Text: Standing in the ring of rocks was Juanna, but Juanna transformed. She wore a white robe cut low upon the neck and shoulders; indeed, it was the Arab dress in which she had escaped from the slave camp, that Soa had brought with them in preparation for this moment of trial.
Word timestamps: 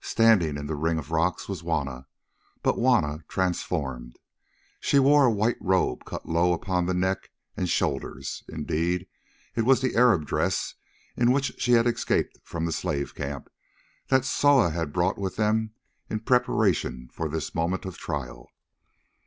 Standing 0.00 0.56
in 0.56 0.64
the 0.66 0.76
ring 0.76 0.96
of 0.96 1.10
rocks 1.10 1.46
was 1.46 1.60
Juanna, 1.60 2.06
but 2.62 2.76
Juanna 2.76 3.22
transformed. 3.28 4.18
She 4.80 4.98
wore 4.98 5.26
a 5.26 5.30
white 5.30 5.58
robe 5.60 6.06
cut 6.06 6.26
low 6.26 6.54
upon 6.54 6.86
the 6.86 6.94
neck 6.94 7.30
and 7.54 7.68
shoulders; 7.68 8.42
indeed, 8.48 9.06
it 9.54 9.66
was 9.66 9.82
the 9.82 9.94
Arab 9.94 10.24
dress 10.24 10.76
in 11.18 11.32
which 11.32 11.52
she 11.60 11.72
had 11.72 11.86
escaped 11.86 12.38
from 12.42 12.64
the 12.64 12.72
slave 12.72 13.14
camp, 13.14 13.50
that 14.08 14.24
Soa 14.24 14.70
had 14.70 14.90
brought 14.90 15.18
with 15.18 15.36
them 15.36 15.74
in 16.08 16.20
preparation 16.20 17.10
for 17.12 17.28
this 17.28 17.54
moment 17.54 17.84
of 17.84 17.98
trial. 17.98 18.48